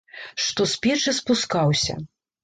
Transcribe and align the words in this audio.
Што 0.43 0.65
з 0.69 0.79
печы 0.85 1.13
спускаўся! 1.17 1.99